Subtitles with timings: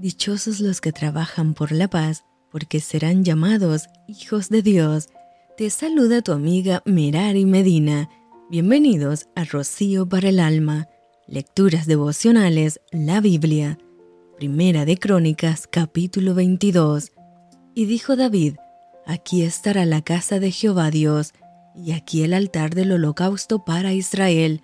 [0.00, 5.10] Dichosos los que trabajan por la paz, porque serán llamados hijos de Dios.
[5.58, 8.08] Te saluda tu amiga Merari Medina.
[8.48, 10.88] Bienvenidos a Rocío para el Alma.
[11.26, 13.76] Lecturas devocionales, la Biblia.
[14.38, 17.12] Primera de Crónicas, capítulo 22.
[17.74, 18.54] Y dijo David,
[19.04, 21.34] Aquí estará la casa de Jehová Dios,
[21.76, 24.62] y aquí el altar del holocausto para Israel.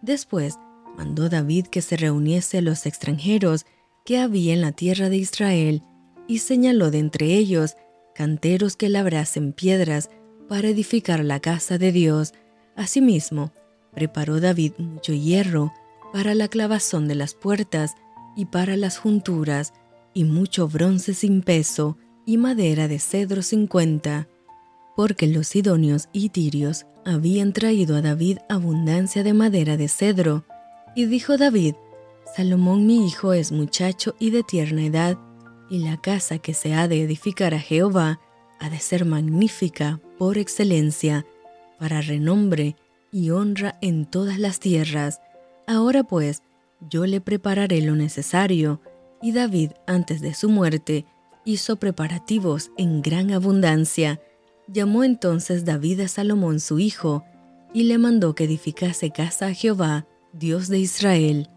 [0.00, 0.54] Después
[0.96, 3.66] mandó David que se reuniese a los extranjeros
[4.08, 5.82] que había en la tierra de Israel,
[6.26, 7.76] y señaló de entre ellos
[8.14, 10.08] canteros que labrasen piedras
[10.48, 12.32] para edificar la casa de Dios.
[12.74, 13.52] Asimismo,
[13.92, 15.74] preparó David mucho hierro
[16.10, 17.96] para la clavazón de las puertas
[18.34, 19.74] y para las junturas,
[20.14, 24.26] y mucho bronce sin peso, y madera de cedro sin cuenta,
[24.96, 30.46] porque los sidonios y tirios habían traído a David abundancia de madera de cedro.
[30.96, 31.74] Y dijo David,
[32.34, 35.18] Salomón mi hijo es muchacho y de tierna edad,
[35.70, 38.20] y la casa que se ha de edificar a Jehová
[38.60, 41.26] ha de ser magnífica por excelencia,
[41.78, 42.76] para renombre
[43.12, 45.20] y honra en todas las tierras.
[45.66, 46.42] Ahora pues,
[46.88, 48.80] yo le prepararé lo necesario.
[49.20, 51.06] Y David, antes de su muerte,
[51.44, 54.20] hizo preparativos en gran abundancia.
[54.68, 57.24] Llamó entonces David a Salomón su hijo,
[57.74, 61.48] y le mandó que edificase casa a Jehová, Dios de Israel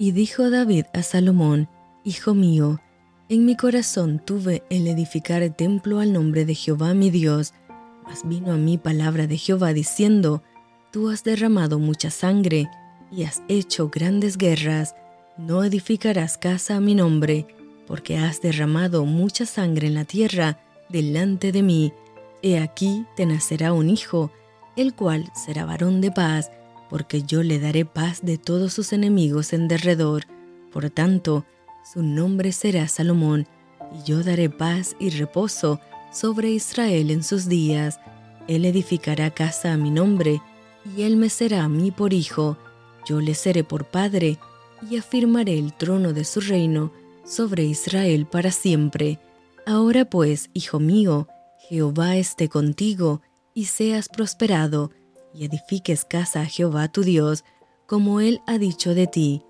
[0.00, 1.68] y dijo David a Salomón,
[2.04, 2.80] Hijo mío,
[3.28, 7.52] en mi corazón tuve el edificar el templo al nombre de Jehová mi Dios,
[8.04, 10.42] mas vino a mí palabra de Jehová diciendo,
[10.90, 12.70] Tú has derramado mucha sangre
[13.12, 14.94] y has hecho grandes guerras,
[15.36, 17.46] no edificarás casa a mi nombre,
[17.86, 21.92] porque has derramado mucha sangre en la tierra delante de mí.
[22.40, 24.30] He aquí te nacerá un hijo,
[24.76, 26.50] el cual será varón de paz,
[26.90, 30.24] porque yo le daré paz de todos sus enemigos en derredor.
[30.72, 31.46] Por tanto,
[31.90, 33.46] su nombre será Salomón,
[33.94, 35.80] y yo daré paz y reposo
[36.12, 38.00] sobre Israel en sus días.
[38.48, 40.42] Él edificará casa a mi nombre,
[40.96, 42.58] y él me será a mí por hijo.
[43.06, 44.38] Yo le seré por padre,
[44.90, 46.92] y afirmaré el trono de su reino
[47.24, 49.20] sobre Israel para siempre.
[49.64, 51.28] Ahora pues, hijo mío,
[51.68, 53.22] Jehová esté contigo,
[53.54, 54.90] y seas prosperado,
[55.34, 57.44] y edifiques casa a Jehová tu Dios,
[57.86, 59.42] como él ha dicho de ti.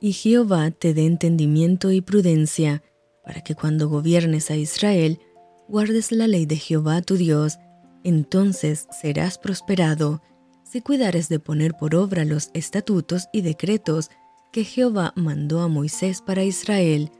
[0.00, 2.82] Y Jehová te dé entendimiento y prudencia,
[3.24, 5.20] para que cuando gobiernes a Israel,
[5.68, 7.58] guardes la ley de Jehová tu Dios,
[8.04, 10.22] entonces serás prosperado,
[10.62, 14.10] si cuidares de poner por obra los estatutos y decretos
[14.52, 17.10] que Jehová mandó a Moisés para Israel.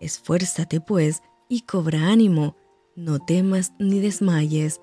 [0.00, 2.56] Esfuérzate, pues, y cobra ánimo,
[2.96, 4.80] no temas ni desmayes.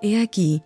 [0.00, 0.62] He aquí,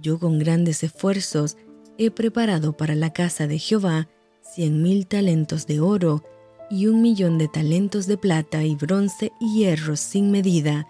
[0.00, 1.56] yo con grandes esfuerzos
[1.98, 4.08] he preparado para la casa de Jehová
[4.42, 6.24] cien mil talentos de oro
[6.70, 10.88] y un millón de talentos de plata y bronce y hierro sin medida,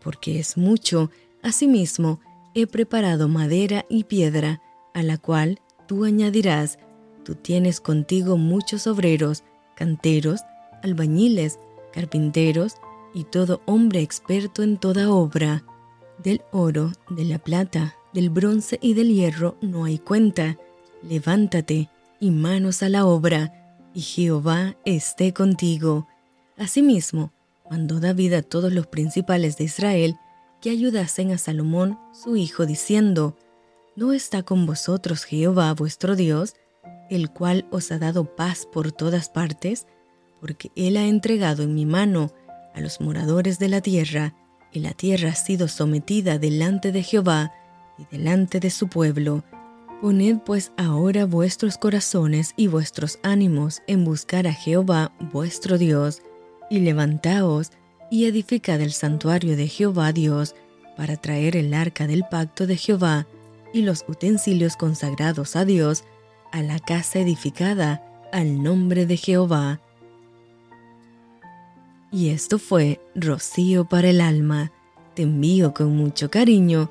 [0.00, 1.10] porque es mucho.
[1.42, 2.20] Asimismo,
[2.54, 4.62] he preparado madera y piedra,
[4.94, 6.78] a la cual tú añadirás,
[7.24, 9.44] tú tienes contigo muchos obreros,
[9.76, 10.40] canteros,
[10.82, 11.58] albañiles,
[11.92, 12.74] carpinteros
[13.14, 15.62] y todo hombre experto en toda obra.
[16.22, 20.56] Del oro, de la plata, del bronce y del hierro no hay cuenta.
[21.02, 21.88] Levántate
[22.20, 23.52] y manos a la obra,
[23.94, 26.06] y Jehová esté contigo.
[26.56, 27.32] Asimismo,
[27.70, 30.16] mandó David a todos los principales de Israel
[30.60, 33.36] que ayudasen a Salomón, su hijo, diciendo,
[33.94, 36.54] ¿No está con vosotros Jehová vuestro Dios,
[37.10, 39.86] el cual os ha dado paz por todas partes?
[40.40, 42.32] Porque él ha entregado en mi mano
[42.74, 44.34] a los moradores de la tierra,
[44.72, 47.52] y la tierra ha sido sometida delante de Jehová,
[47.98, 49.44] y delante de su pueblo.
[50.00, 56.22] Poned pues ahora vuestros corazones y vuestros ánimos en buscar a Jehová vuestro Dios,
[56.70, 57.72] y levantaos
[58.10, 60.54] y edificad el santuario de Jehová Dios,
[60.96, 63.26] para traer el arca del pacto de Jehová
[63.72, 66.04] y los utensilios consagrados a Dios
[66.52, 69.80] a la casa edificada al nombre de Jehová.
[72.10, 74.72] Y esto fue Rocío para el alma.
[75.14, 76.90] Te envío con mucho cariño